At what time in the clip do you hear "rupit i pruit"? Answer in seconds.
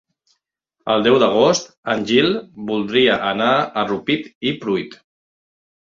3.95-5.03